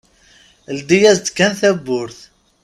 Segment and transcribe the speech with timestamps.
[0.75, 2.19] Ldi-yas-d kan tawwurt.